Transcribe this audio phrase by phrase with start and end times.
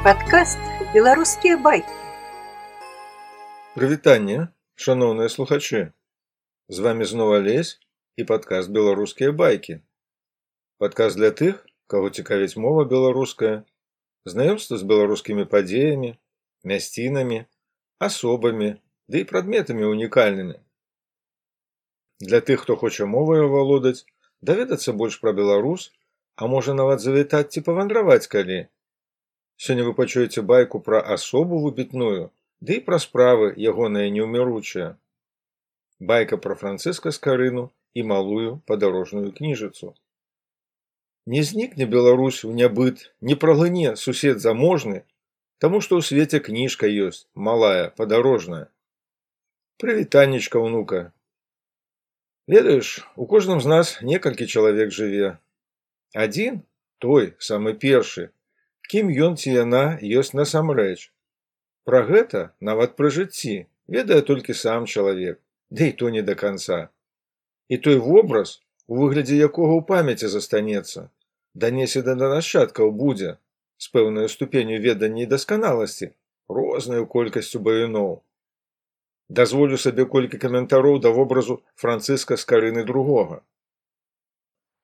[0.00, 0.56] Падкаст
[0.94, 1.92] беларускія байкі.
[3.74, 4.46] Прывітанне,
[4.80, 5.92] шаноўныя слухачы.
[6.72, 7.72] З вами зноў алесь
[8.16, 9.76] і падкаст беларускія байкі.
[10.80, 13.52] Падказ для тых, каго цікавіць мова беларуская,
[14.24, 16.16] знаёмства з беларускімі падзеямі,
[16.64, 17.44] мясцінамі,
[18.00, 18.72] асобамі
[19.04, 20.56] ды і прадметамі унікальнымі.
[22.24, 24.08] Для тых, хто хоча моваю авалодаць,
[24.40, 25.92] даведацца больш пра беларус,
[26.40, 28.64] а можа нават завітаць ці павандраваць калі,
[29.60, 32.30] Сёння вы пачуеце байку пра асобу выбітную,
[32.64, 34.86] ды і пра справы ягоныя неўміручыя.
[36.00, 39.92] Байка пра францыска скарыну і малую падарожную кніжыцу.
[41.26, 45.04] Не знікне Беларусь у нябыт, не праглыне сусед заможны,
[45.60, 48.64] таму што ў свеце кніжка ёсць малая падарожная.
[49.76, 51.04] Прывітаннечка ўнука.
[52.48, 55.36] Ведаеш, у кожным з нас некалькі чалавек жыве.
[56.16, 56.62] Адзін
[56.98, 58.30] той самы першы,
[58.90, 59.82] кім ён ці яна
[60.20, 61.10] ёсць насамрэч.
[61.86, 63.54] Пра гэта нават пры жыцці
[63.96, 65.38] ведае толькі сам чалавек,
[65.70, 66.80] ды і то не да канца.
[67.68, 68.58] І той вобраз,
[68.90, 71.06] у выглядзе якога ў памяці застанецца,
[71.54, 73.36] данесены да нашчадкаў будзе
[73.78, 76.10] з пэўнай ступеню ведання і дасканаласці,
[76.48, 78.10] рознаю колькасцю баюноў.
[79.30, 83.42] Дазволю сабе колькі каментароў да вобразу францыска з карыны другога.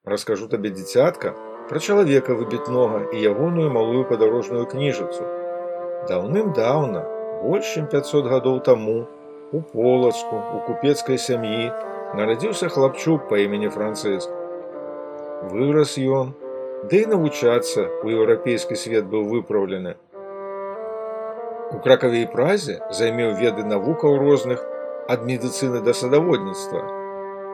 [0.06, 1.34] Раскажу табе дзіцятка,
[1.70, 5.26] пра чалавека выбітнога і ягоную малую падарожную кніжыцу.
[6.08, 7.02] Даўным-даўна,
[7.42, 9.06] больш чым 500 гадоў таму,
[9.52, 11.70] у полацку, у купецкай сям'і
[12.18, 14.30] нарадзіўся хлапчук па імені Францыск.
[15.50, 16.34] Вырас ён,
[16.90, 19.96] ды і навучацца у еўрапейскі свет быў выпраўлены.
[21.74, 24.62] У кракаве і празе займеў веды навукаў розных
[25.10, 26.82] ад медыцыны да садаводніцтва.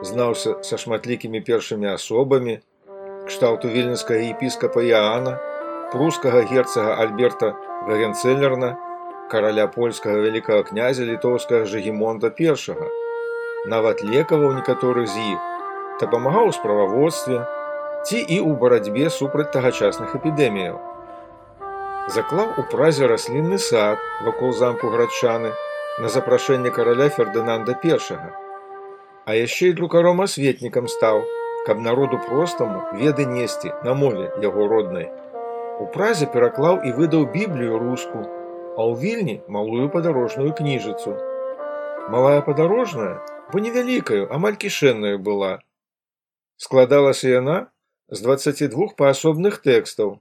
[0.05, 2.61] Знаўся са шматлікімі першымі асобамі,
[3.27, 5.39] кшталту вільнюскага епіскапа Яана,
[5.93, 7.55] прускага герцага Альберта
[7.89, 8.77] Гагенцеллерна,
[9.31, 12.89] караля польскага вялікага князя літоўскага жагемонта першага.
[13.67, 15.41] Нават лекаваў некаторых з іх,
[16.01, 17.43] дапамагаў у справаводстве
[18.03, 20.81] ці і ў барацьбе супраць тагачасных эпідэміяў.
[22.11, 25.53] Заклаў у празе раслінны сад вакол замку градчаны
[26.03, 28.35] на запрашэнне караля Фердынанда першага.
[29.25, 31.23] А яшчэ і друкаром асветнікам стаў,
[31.68, 35.08] каб народу простаму веды несці на мове яго роднай.
[35.84, 38.24] У празе пераклаў і выдаў біблію руску,
[38.78, 41.18] а ў вільні малую падарожную кніжыцу.
[42.14, 43.20] Малая падарожная,
[43.52, 45.60] бо невялікаю, амаль кішэнную была.
[46.56, 47.58] Складалася яна
[48.10, 50.18] з 22 паасобных тэкстаў.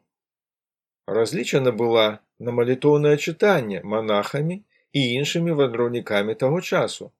[1.06, 4.58] Разлічана была на малітоўнае чытанне манахамі
[4.92, 7.12] і іншымі вандроўнікамі таго часу.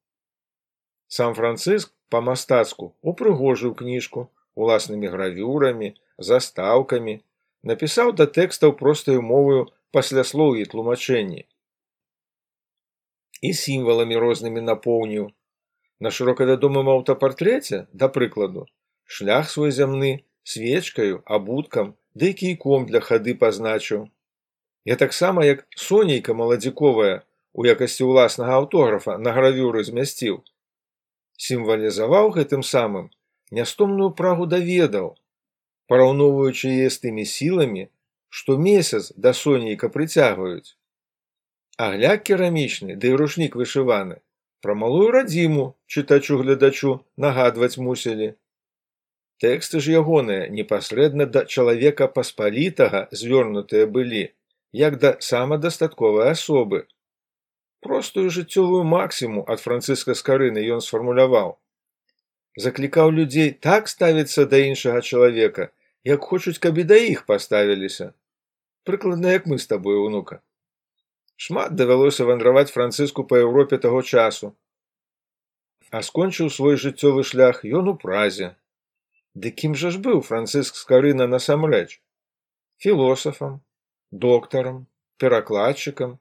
[1.07, 5.94] Сам францыск па-мастацку упрыгожыў кніжку уласнымі гравюрамі,
[6.30, 7.20] застаўкамі,
[7.64, 11.46] напісаў да тэкстаў простаю моваю пасляслоўі тлумачэнні.
[13.42, 15.32] І сімваламі рознымі напоўніў.
[16.02, 18.68] На шырокавядомым аўтапартрэце, да прыкладу,
[19.06, 20.12] шлях свой зямны
[20.44, 24.10] свечкаю, абуткам, ды кійком для хады пазначыў.
[24.86, 27.22] Я таксама як сонейка маладзіковая
[27.54, 30.42] у якасці ўласнага аўтографа на гравюры змясціў
[31.48, 33.10] сімвалізаваў гэтым самым
[33.60, 35.08] нястомную прагу даведаў,
[35.92, 37.88] параўноўваючы яе з тымі сіламі,
[38.30, 40.78] што месяц да сонейка прыцягваюць.
[41.78, 44.22] Агляд керамічны ды да рушнік вышываны,
[44.62, 48.32] пра малую радзіму чытачу гледачу нагадваць мусілі.
[49.42, 54.24] Тэксты ж ягоныя непасрэдна да чалавека паспалітага звёрнутыя былі,
[54.72, 56.86] як да самадастатковай асобы,
[57.86, 61.58] простую жыццёвую максіму ад францыска скарыны ён сфармуляваў
[62.66, 65.70] заклікаў людзей так ставіцца да іншага чалавека
[66.04, 68.14] як хочуць каб і да іх паставіліся.
[68.84, 70.42] Прыкладна як мы з табой унука
[71.42, 74.52] шмат давялося вандраваць францыску па еўропе таго часу.
[75.90, 78.50] А скончыў свой жыццёвы шлях ён у празе.
[79.34, 81.98] Ды кім жа ж быў францыск скарына насамрэч?
[82.84, 83.58] Філосафам
[84.26, 84.86] доктарам
[85.24, 86.14] перакладчыкам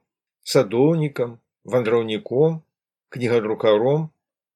[0.53, 2.61] садоўнікам вандраўніком,
[3.09, 4.09] кнігадрукаром,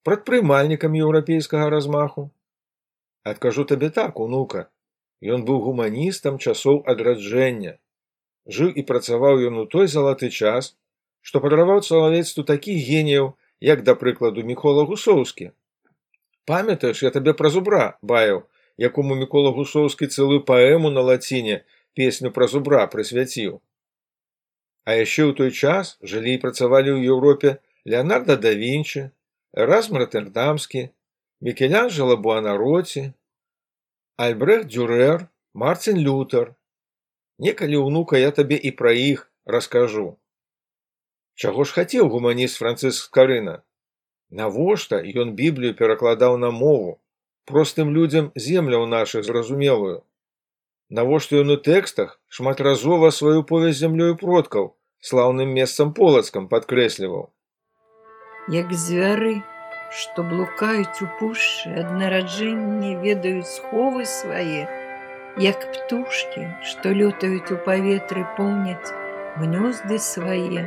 [0.04, 2.30] прадпрымальнікам еўрапейскага размаху.
[3.24, 4.70] Адкажу табе так, унука,
[5.24, 7.78] Ён быў гуманістам часоў адраджэння.
[8.46, 10.76] Жыў і працаваў ён у той залаты час,
[11.22, 15.50] што падраваў чалавецтву такіх геніяў, як да прыкладу мікола гусоўскі.
[16.46, 18.44] Памятаеш, я табе пра зубра баяў,
[18.78, 21.64] якому мікола гусоўскі цэлую паэму на лаціне
[21.96, 23.62] песню пра зубра прысвяціў.
[24.86, 27.58] А яшчэ ў той час жылі і працавалі ў Еўропе
[27.90, 29.10] Леонардо да Вінчы,
[29.54, 30.90] Эразм Роттердамскі,
[31.42, 33.14] Мікелянжела Буанароці,
[34.18, 36.54] Альбрех Дюрер, Марцін Лютер.
[37.38, 40.18] Некалі ўнука я табе і пра іх раскажу.
[41.36, 43.66] Чаго ж хацеў гуманіст Францыск Карына?
[44.30, 47.02] Навошта ён біблію перакладаў на мову,
[47.46, 50.06] простым людзям земляў нашых зразумелую.
[50.90, 54.66] Навошта ён у тэкстах шматразова сваю повязь зямлёю продкаў
[55.10, 57.30] слаўным месцам полацкам падкрэсліваў.
[58.52, 59.36] Як звяры,
[60.00, 64.66] што блукаюць у пушчы ад нараджэння ведаюць сховы свае,
[65.46, 68.92] як птушкі, што лётаюць у паветры поўняць
[69.40, 70.66] гнёзды свае,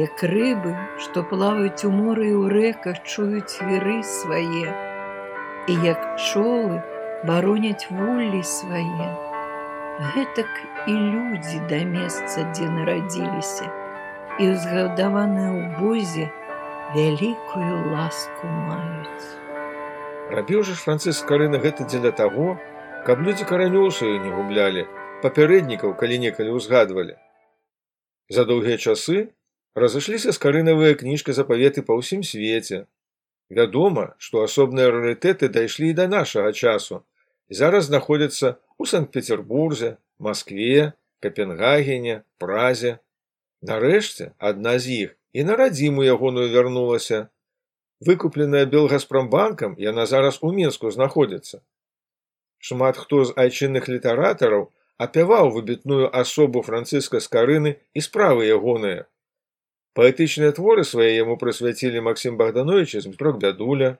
[0.00, 0.72] як рыбы,
[1.04, 4.74] што плаваюць у моры ў рэках чуюць веры свае,
[5.70, 6.82] і як пчолы
[7.30, 9.33] бароняць вуллі свае.
[9.94, 10.50] Гэтак
[10.90, 13.66] і людзі да месца, дзе нарадзіліся,
[14.42, 16.26] і ўзгадаваныя ў бозе
[16.96, 19.28] вялікую ласку маюць.
[20.34, 22.58] Рабіў жа францыск карына гэта дзеля таго,
[23.06, 24.82] каб людзі каранёў сваю не гублялі,
[25.22, 27.14] папярэднікаў калі некалі ўзгадвалі.
[28.34, 29.30] За доўгія часы
[29.78, 32.90] разышліся скарынавыя кніжкі запаветы па ўсім свеце.
[33.46, 37.04] Вядома, што асобныя рарытэты дайшлі і да нашага часу
[37.46, 42.98] і зараз знаходзяцца ў санкт-петербурзе, Маскве, Капенгагене, празе.
[43.64, 47.28] Нарэшце адна з іх і на радзіму ягоную вярнулася.
[48.04, 51.62] Выкупленая белгаспрамбанкам яна зараз у мінску знаходзіцца.
[52.58, 54.68] Шмат хто з айчынных літаратараў
[54.98, 59.08] апяваў выбітную асобу францыска скарыны і справы ягоныя
[59.94, 63.98] Паэтычныя творы свае яму прысвяцілі Максім Богданович з Мтрок бядуля,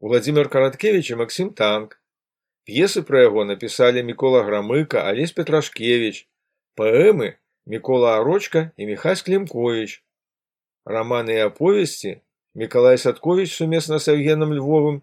[0.00, 1.99] Владзімир Караткевич і Максім Танк.
[2.70, 6.18] П'есы пра яго напісалі Мікола Грамыка, Алесь Петрашкевич,
[6.78, 7.30] паэмы
[7.66, 9.94] Мікола Арочка і Михась Клімкович.
[10.86, 12.12] Раманы і аповесці
[12.54, 15.02] Мікалай Садкович сумесна з Евгеном Львовым,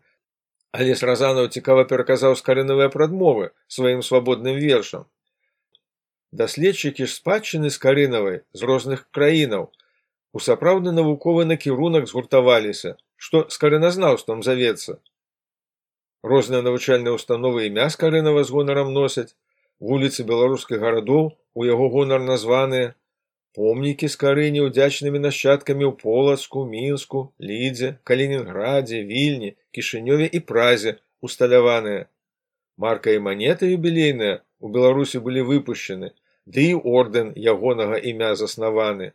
[0.72, 5.04] Алесь Разанаў цікава пераказаў скарынавыя прадмовы сваім свабодным вершам.
[6.32, 9.68] Даследчыкі ж спадчыны з карынавай з розных краінаў,
[10.32, 15.04] у сапраўдны навуковы накірунак згуртаваліся, што з карыназнаўствам завецца.
[16.24, 19.36] Розныя навучальныя ўстановы імя з карынава з гонарам носяць,
[19.80, 22.94] вуліцы беларускіх гарадоў у яго гонар названыя,
[23.54, 32.10] помнікі з карыні ўдзячнымі нашчадкамі ў полацку, мінску, лідзе, калінінградзе, вільні, кішынёве і празе усталяваныя.
[32.78, 36.14] Марка і манеты юбілейныя у Беларусі былі выпушчаны,
[36.46, 39.14] ды і ордэн ягонага імя заснаваны.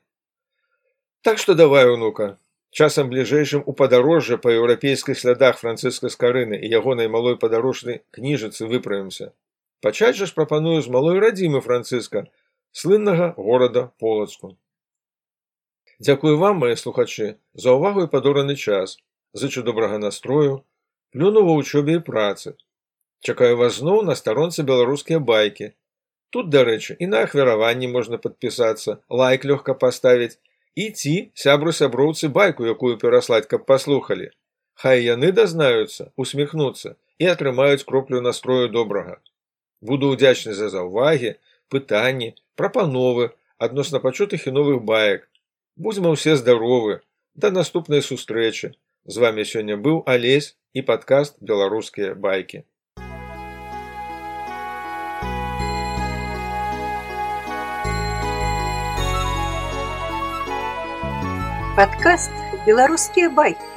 [1.23, 2.37] Так што давай унука
[2.73, 9.33] часам бліжэйшым у падарожжа па еўрапейскіх слядах францыска скарыны і ягонай малой падарожнай кніжыцы выправімся.
[9.85, 12.25] Пачаць жа ж прапаную з малой радзімы францыска
[12.73, 14.57] слыннага горада полацку.
[16.01, 18.97] Дзякую вам мае слухачы за ўвагу і падораны час
[19.43, 20.63] зычу добрага настрою
[21.13, 22.57] плюну ва вучобе і працы.
[23.21, 25.73] Чакаю вас зноў на старонцы беларускія байкі.
[26.33, 30.41] Тут дарэчы і на ахвяраванні можна падпісацца лайк лёгка паставіць
[30.75, 34.31] і ці сябру сяброўцы байку якую пераслаць каб паслухалі.
[34.75, 39.21] Хай яны дазнаюцца усміхнуцца і атрымаюць кроплю настрою добрага.
[39.81, 41.37] Буду ўдзячны за заўвагі
[41.69, 45.29] пытанні прапановы адносна пачутых і новых баек.
[45.77, 47.01] Будзем усе здаровы.
[47.35, 48.75] Да наступнай сустрэчы.
[49.05, 52.65] З вами сёння быў алесь і падкаст беларускія байкі
[61.77, 62.31] Падкаст
[62.67, 63.72] беларускія байкі